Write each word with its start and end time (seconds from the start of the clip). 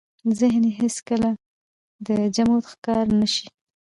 ذهن 0.39 0.63
يې 0.69 0.73
هېڅ 0.79 0.95
کله 1.07 1.29
د 2.05 2.09
جمود 2.35 2.63
ښکار 2.71 3.05
نه 3.19 3.27
شي. 3.33 3.47